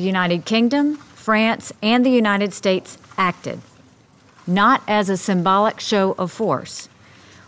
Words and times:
the 0.00 0.06
United 0.06 0.46
Kingdom, 0.46 0.96
France, 1.14 1.72
and 1.82 2.06
the 2.06 2.10
United 2.10 2.54
States 2.54 2.96
acted, 3.18 3.60
not 4.46 4.80
as 4.88 5.10
a 5.10 5.16
symbolic 5.16 5.78
show 5.78 6.14
of 6.16 6.32
force. 6.32 6.88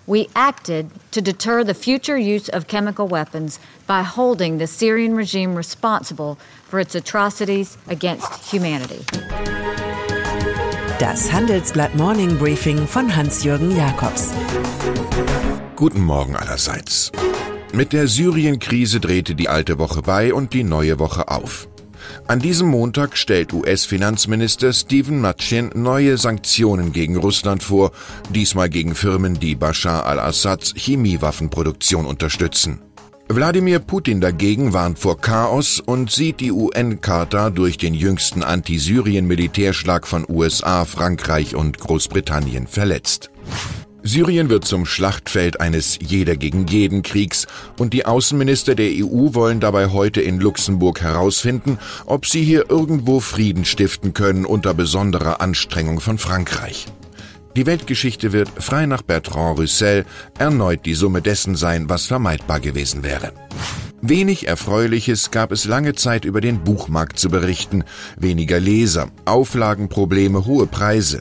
We 0.06 0.28
acted 0.36 0.90
to 1.12 1.22
deter 1.22 1.64
the 1.64 1.72
future 1.72 2.18
use 2.18 2.50
of 2.50 2.66
chemical 2.66 3.08
weapons 3.08 3.58
by 3.86 4.02
holding 4.02 4.58
the 4.58 4.66
Syrian 4.66 5.14
regime 5.14 5.54
responsible 5.54 6.36
for 6.68 6.78
its 6.78 6.94
atrocities 6.94 7.78
against 7.88 8.30
humanity. 8.52 9.02
Das 10.98 11.30
Handelsblatt 11.30 11.94
Morning 11.94 12.36
Briefing 12.36 12.86
von 12.86 13.08
Hans-Jürgen 13.08 13.74
Jakobs. 13.74 14.32
Guten 15.76 16.02
Morgen 16.02 16.36
allerseits. 16.36 17.10
Mit 17.72 17.94
der 17.94 18.06
Syrien-Krise 18.06 19.00
drehte 19.00 19.34
die 19.34 19.48
alte 19.48 19.78
Woche 19.78 20.02
bei 20.02 20.34
und 20.34 20.52
die 20.52 20.64
neue 20.64 20.98
Woche 20.98 21.28
auf. 21.28 21.68
An 22.26 22.40
diesem 22.40 22.68
Montag 22.68 23.16
stellt 23.16 23.52
US-Finanzminister 23.52 24.72
Stephen 24.72 25.20
Mnuchin 25.20 25.70
neue 25.74 26.16
Sanktionen 26.18 26.92
gegen 26.92 27.16
Russland 27.16 27.62
vor, 27.62 27.92
diesmal 28.30 28.68
gegen 28.68 28.94
Firmen, 28.94 29.38
die 29.38 29.54
Bashar 29.54 30.06
al-Assads 30.06 30.74
Chemiewaffenproduktion 30.76 32.06
unterstützen. 32.06 32.80
Wladimir 33.28 33.78
Putin 33.78 34.20
dagegen 34.20 34.74
warnt 34.74 34.98
vor 34.98 35.18
Chaos 35.18 35.80
und 35.80 36.10
sieht 36.10 36.40
die 36.40 36.52
UN-Charta 36.52 37.50
durch 37.50 37.78
den 37.78 37.94
jüngsten 37.94 38.42
Anti-Syrien-Militärschlag 38.42 40.06
von 40.06 40.26
USA, 40.28 40.84
Frankreich 40.84 41.54
und 41.54 41.78
Großbritannien 41.78 42.66
verletzt. 42.66 43.30
Syrien 44.04 44.48
wird 44.50 44.64
zum 44.64 44.84
Schlachtfeld 44.84 45.60
eines 45.60 45.98
Jeder 46.00 46.36
gegen 46.36 46.66
jeden 46.66 47.02
Kriegs 47.02 47.46
und 47.78 47.92
die 47.92 48.04
Außenminister 48.04 48.74
der 48.74 48.90
EU 48.90 49.34
wollen 49.34 49.60
dabei 49.60 49.88
heute 49.88 50.20
in 50.20 50.40
Luxemburg 50.40 51.00
herausfinden, 51.00 51.78
ob 52.06 52.26
sie 52.26 52.42
hier 52.42 52.68
irgendwo 52.68 53.20
Frieden 53.20 53.64
stiften 53.64 54.12
können 54.12 54.44
unter 54.44 54.74
besonderer 54.74 55.40
Anstrengung 55.40 56.00
von 56.00 56.18
Frankreich. 56.18 56.86
Die 57.54 57.66
Weltgeschichte 57.66 58.32
wird, 58.32 58.48
frei 58.56 58.86
nach 58.86 59.02
Bertrand 59.02 59.58
Russell, 59.58 60.04
erneut 60.38 60.84
die 60.86 60.94
Summe 60.94 61.22
dessen 61.22 61.54
sein, 61.54 61.88
was 61.88 62.06
vermeidbar 62.06 62.60
gewesen 62.60 63.04
wäre. 63.04 63.32
Wenig 64.00 64.48
Erfreuliches 64.48 65.30
gab 65.30 65.52
es 65.52 65.64
lange 65.64 65.94
Zeit 65.94 66.24
über 66.24 66.40
den 66.40 66.64
Buchmarkt 66.64 67.20
zu 67.20 67.28
berichten, 67.28 67.84
weniger 68.16 68.58
Leser, 68.58 69.10
Auflagenprobleme, 69.26 70.44
hohe 70.44 70.66
Preise. 70.66 71.20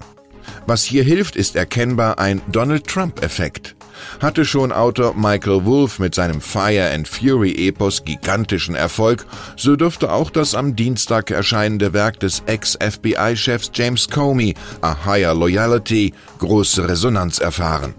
Was 0.68 0.84
hier 0.84 1.04
hilft, 1.04 1.36
ist 1.36 1.56
erkennbar 1.56 2.20
ein 2.20 2.42
Donald 2.52 2.88
Trump-Effekt. 2.88 3.76
Hatte 4.20 4.46
schon 4.46 4.72
Autor 4.72 5.14
Michael 5.16 5.66
Wolff 5.66 6.00
mit 6.00 6.16
seinem 6.16 6.42
Fire 6.42 6.92
and 6.94 7.08
Fury 7.08 7.52
Epos 7.68 8.04
gigantischen 8.04 8.76
Erfolg, 8.76 9.26
so 9.58 9.76
dürfte 9.76 10.12
auch 10.12 10.30
das 10.30 10.56
am 10.56 10.76
Dienstag 10.76 11.32
erscheinende 11.32 11.94
Werk 11.94 12.20
des 12.20 12.44
Ex-FBI-Chefs 12.46 13.72
James 13.74 14.10
Comey, 14.10 14.56
A 14.82 15.06
Higher 15.06 15.34
Loyalty, 15.34 16.14
große 16.40 16.88
Resonanz 16.88 17.40
erfahren. 17.40 17.94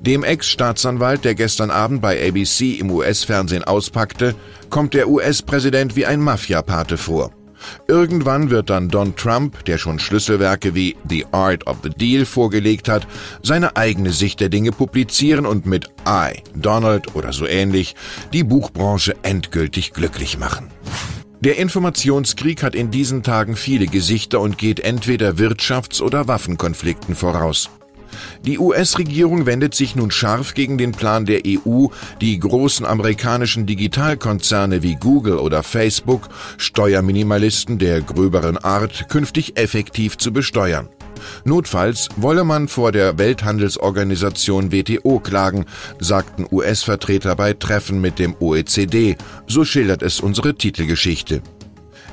Dem 0.00 0.24
Ex-Staatsanwalt, 0.24 1.24
der 1.24 1.34
gestern 1.34 1.70
Abend 1.70 2.02
bei 2.02 2.26
ABC 2.26 2.72
im 2.74 2.90
US-Fernsehen 2.90 3.64
auspackte, 3.64 4.34
kommt 4.68 4.92
der 4.94 5.08
US-Präsident 5.08 5.96
wie 5.96 6.04
ein 6.04 6.20
Mafiapate 6.20 6.96
vor. 6.96 7.32
Irgendwann 7.88 8.50
wird 8.50 8.70
dann 8.70 8.88
Don 8.88 9.16
Trump, 9.16 9.64
der 9.64 9.78
schon 9.78 9.98
Schlüsselwerke 9.98 10.74
wie 10.74 10.96
The 11.08 11.26
Art 11.32 11.66
of 11.66 11.78
the 11.82 11.90
Deal 11.90 12.24
vorgelegt 12.24 12.88
hat, 12.88 13.06
seine 13.42 13.76
eigene 13.76 14.12
Sicht 14.12 14.40
der 14.40 14.48
Dinge 14.48 14.72
publizieren 14.72 15.46
und 15.46 15.66
mit 15.66 15.88
I, 16.06 16.42
Donald 16.54 17.14
oder 17.14 17.32
so 17.32 17.46
ähnlich 17.46 17.94
die 18.32 18.44
Buchbranche 18.44 19.14
endgültig 19.22 19.92
glücklich 19.92 20.38
machen. 20.38 20.68
Der 21.40 21.58
Informationskrieg 21.58 22.62
hat 22.62 22.74
in 22.74 22.90
diesen 22.90 23.22
Tagen 23.22 23.54
viele 23.54 23.86
Gesichter 23.86 24.40
und 24.40 24.56
geht 24.56 24.80
entweder 24.80 25.32
Wirtschafts- 25.32 26.00
oder 26.00 26.26
Waffenkonflikten 26.26 27.14
voraus. 27.14 27.68
Die 28.44 28.58
US-Regierung 28.58 29.46
wendet 29.46 29.74
sich 29.74 29.96
nun 29.96 30.10
scharf 30.10 30.54
gegen 30.54 30.78
den 30.78 30.92
Plan 30.92 31.26
der 31.26 31.42
EU, 31.46 31.86
die 32.20 32.38
großen 32.38 32.86
amerikanischen 32.86 33.66
Digitalkonzerne 33.66 34.82
wie 34.82 34.96
Google 34.96 35.38
oder 35.38 35.62
Facebook, 35.62 36.28
Steuerminimalisten 36.58 37.78
der 37.78 38.00
gröberen 38.00 38.58
Art, 38.58 39.08
künftig 39.08 39.56
effektiv 39.56 40.18
zu 40.18 40.32
besteuern. 40.32 40.88
Notfalls 41.44 42.08
wolle 42.16 42.44
man 42.44 42.68
vor 42.68 42.92
der 42.92 43.18
Welthandelsorganisation 43.18 44.72
WTO 44.72 45.20
klagen, 45.20 45.64
sagten 45.98 46.46
US-Vertreter 46.50 47.36
bei 47.36 47.54
Treffen 47.54 48.00
mit 48.00 48.18
dem 48.18 48.34
OECD, 48.40 49.16
so 49.46 49.64
schildert 49.64 50.02
es 50.02 50.20
unsere 50.20 50.54
Titelgeschichte. 50.54 51.42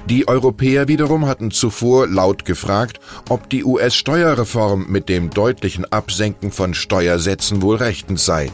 Die 0.09 0.27
Europäer 0.27 0.87
wiederum 0.87 1.25
hatten 1.27 1.51
zuvor 1.51 2.07
laut 2.07 2.45
gefragt, 2.45 2.99
ob 3.29 3.49
die 3.49 3.63
US-Steuerreform 3.63 4.87
mit 4.89 5.09
dem 5.09 5.29
deutlichen 5.29 5.85
Absenken 5.91 6.51
von 6.51 6.73
Steuersätzen 6.73 7.61
wohl 7.61 7.77
rechtens 7.77 8.25
sei. 8.25 8.51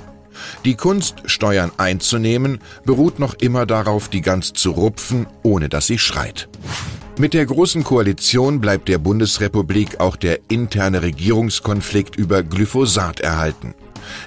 Die 0.66 0.75
Kunst, 0.75 1.24
Steuern 1.25 1.72
einzunehmen, 1.78 2.59
beruht 2.86 3.19
noch 3.19 3.34
immer 3.36 3.66
darauf, 3.66 4.07
die 4.07 4.22
Gans 4.22 4.53
zu 4.53 4.72
rupfen, 4.72 5.25
ohne 5.41 5.69
dass 5.69 5.88
sie 5.88 5.97
schreit. 5.97 6.47
Mit 7.18 7.34
der 7.34 7.47
Großen 7.47 7.84
Koalition 7.84 8.62
bleibt 8.62 8.88
der 8.90 9.00
Bundesrepublik 9.00 10.00
auch 10.00 10.16
der 10.16 10.40
interne 10.50 11.02
Regierungskonflikt 11.02 12.16
über 12.16 12.44
Glyphosat 12.44 13.22
erhalten. 13.22 13.74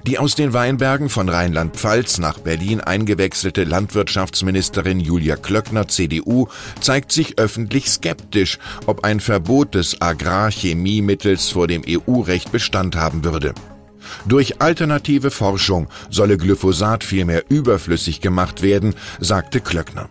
Die 0.06 0.18
aus 0.18 0.34
den 0.34 0.52
Weinbergen 0.52 1.08
von 1.08 1.28
Rheinland-Pfalz 1.28 2.18
nach 2.18 2.38
Berlin 2.38 2.80
eingewechselte 2.80 3.64
Landwirtschaftsministerin 3.64 5.00
Julia 5.00 5.36
Klöckner 5.36 5.88
CDU 5.88 6.48
zeigt 6.80 7.12
sich 7.12 7.38
öffentlich 7.38 7.90
skeptisch, 7.90 8.58
ob 8.86 9.04
ein 9.04 9.20
Verbot 9.20 9.74
des 9.74 10.00
Agrarchemiemittels 10.00 11.50
vor 11.50 11.66
dem 11.66 11.82
EU-Recht 11.88 12.52
Bestand 12.52 12.96
haben 12.96 13.24
würde. 13.24 13.54
Durch 14.26 14.60
alternative 14.60 15.30
Forschung 15.30 15.88
solle 16.10 16.36
Glyphosat 16.36 17.04
vielmehr 17.04 17.44
überflüssig 17.48 18.20
gemacht 18.20 18.62
werden, 18.62 18.94
sagte 19.20 19.60
Klöckner. 19.60 20.08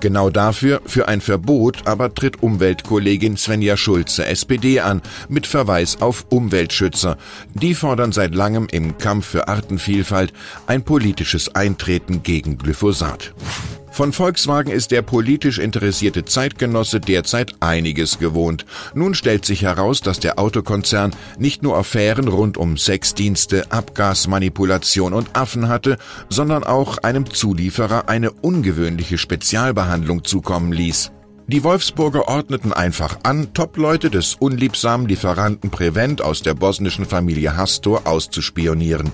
Genau 0.00 0.30
dafür, 0.30 0.80
für 0.86 1.08
ein 1.08 1.20
Verbot, 1.20 1.86
aber 1.86 2.14
tritt 2.14 2.42
Umweltkollegin 2.42 3.36
Svenja 3.36 3.76
Schulze, 3.76 4.26
SPD, 4.26 4.80
an, 4.80 5.02
mit 5.28 5.46
Verweis 5.46 6.00
auf 6.00 6.26
Umweltschützer. 6.30 7.16
Die 7.54 7.74
fordern 7.74 8.12
seit 8.12 8.34
langem 8.34 8.66
im 8.70 8.98
Kampf 8.98 9.26
für 9.26 9.48
Artenvielfalt 9.48 10.32
ein 10.66 10.82
politisches 10.82 11.54
Eintreten 11.54 12.22
gegen 12.22 12.58
Glyphosat. 12.58 13.34
Von 13.94 14.12
Volkswagen 14.12 14.72
ist 14.72 14.90
der 14.90 15.02
politisch 15.02 15.60
interessierte 15.60 16.24
Zeitgenosse 16.24 16.98
derzeit 16.98 17.54
einiges 17.60 18.18
gewohnt. 18.18 18.66
Nun 18.92 19.14
stellt 19.14 19.44
sich 19.44 19.62
heraus, 19.62 20.00
dass 20.00 20.18
der 20.18 20.40
Autokonzern 20.40 21.14
nicht 21.38 21.62
nur 21.62 21.78
Affären 21.78 22.26
rund 22.26 22.56
um 22.56 22.76
Sexdienste, 22.76 23.70
Abgasmanipulation 23.70 25.12
und 25.12 25.36
Affen 25.36 25.68
hatte, 25.68 25.96
sondern 26.28 26.64
auch 26.64 26.98
einem 26.98 27.30
Zulieferer 27.30 28.08
eine 28.08 28.32
ungewöhnliche 28.32 29.16
Spezialbehandlung 29.16 30.24
zukommen 30.24 30.72
ließ. 30.72 31.12
Die 31.46 31.62
Wolfsburger 31.62 32.26
ordneten 32.26 32.72
einfach 32.72 33.18
an, 33.22 33.54
Top-Leute 33.54 34.10
des 34.10 34.34
unliebsamen 34.34 35.06
Lieferanten 35.06 35.70
Prevent 35.70 36.20
aus 36.20 36.42
der 36.42 36.54
bosnischen 36.54 37.04
Familie 37.04 37.56
Hastor 37.56 38.08
auszuspionieren. 38.08 39.12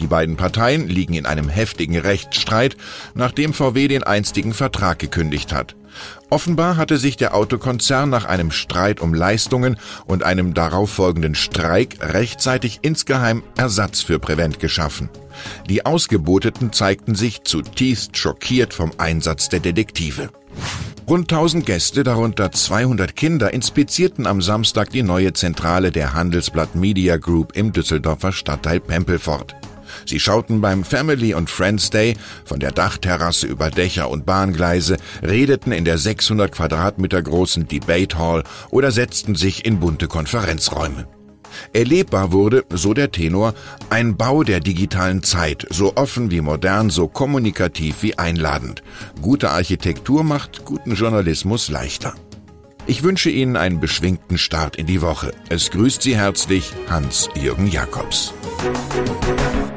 Die 0.00 0.06
beiden 0.06 0.36
Parteien 0.36 0.88
liegen 0.88 1.14
in 1.14 1.26
einem 1.26 1.48
heftigen 1.48 1.98
Rechtsstreit, 1.98 2.76
nachdem 3.14 3.52
VW 3.52 3.88
den 3.88 4.02
einstigen 4.02 4.54
Vertrag 4.54 4.98
gekündigt 4.98 5.52
hat. 5.52 5.76
Offenbar 6.28 6.76
hatte 6.76 6.98
sich 6.98 7.16
der 7.16 7.34
Autokonzern 7.34 8.10
nach 8.10 8.24
einem 8.24 8.50
Streit 8.50 9.00
um 9.00 9.14
Leistungen 9.14 9.76
und 10.06 10.24
einem 10.24 10.54
darauffolgenden 10.54 11.34
Streik 11.34 11.96
rechtzeitig 12.00 12.80
insgeheim 12.82 13.42
Ersatz 13.56 14.02
für 14.02 14.18
Prevent 14.18 14.58
geschaffen. 14.58 15.08
Die 15.68 15.86
Ausgeboteten 15.86 16.72
zeigten 16.72 17.14
sich 17.14 17.44
zutiefst 17.44 18.16
schockiert 18.16 18.74
vom 18.74 18.92
Einsatz 18.98 19.48
der 19.48 19.60
Detektive. 19.60 20.30
Rund 21.08 21.30
1000 21.30 21.64
Gäste, 21.64 22.02
darunter 22.02 22.50
200 22.50 23.14
Kinder, 23.14 23.54
inspizierten 23.54 24.26
am 24.26 24.42
Samstag 24.42 24.90
die 24.90 25.04
neue 25.04 25.32
Zentrale 25.34 25.92
der 25.92 26.14
Handelsblatt 26.14 26.74
Media 26.74 27.16
Group 27.16 27.54
im 27.54 27.72
Düsseldorfer 27.72 28.32
Stadtteil 28.32 28.80
Pempelfort. 28.80 29.54
Sie 30.06 30.20
schauten 30.20 30.60
beim 30.60 30.84
Family 30.84 31.34
und 31.34 31.50
Friends 31.50 31.90
Day 31.90 32.16
von 32.44 32.60
der 32.60 32.70
Dachterrasse 32.70 33.46
über 33.46 33.70
Dächer 33.70 34.08
und 34.08 34.24
Bahngleise, 34.24 34.96
redeten 35.22 35.72
in 35.72 35.84
der 35.84 35.98
600 35.98 36.52
Quadratmeter 36.52 37.20
großen 37.22 37.66
Debate 37.66 38.16
Hall 38.16 38.44
oder 38.70 38.92
setzten 38.92 39.34
sich 39.34 39.66
in 39.66 39.80
bunte 39.80 40.06
Konferenzräume. 40.06 41.08
Erlebbar 41.72 42.32
wurde, 42.32 42.64
so 42.70 42.94
der 42.94 43.10
Tenor, 43.10 43.54
ein 43.90 44.16
Bau 44.16 44.42
der 44.42 44.60
digitalen 44.60 45.22
Zeit, 45.22 45.66
so 45.70 45.96
offen 45.96 46.30
wie 46.30 46.40
modern, 46.40 46.90
so 46.90 47.08
kommunikativ 47.08 48.02
wie 48.02 48.18
einladend. 48.18 48.82
Gute 49.22 49.50
Architektur 49.50 50.22
macht 50.22 50.64
guten 50.64 50.94
Journalismus 50.94 51.68
leichter. 51.68 52.14
Ich 52.86 53.02
wünsche 53.02 53.30
Ihnen 53.30 53.56
einen 53.56 53.80
beschwingten 53.80 54.38
Start 54.38 54.76
in 54.76 54.86
die 54.86 55.02
Woche. 55.02 55.32
Es 55.48 55.70
grüßt 55.70 56.02
Sie 56.02 56.16
herzlich 56.16 56.72
Hans-Jürgen 56.88 57.66
Jakobs. 57.66 58.32
Musik 58.62 59.75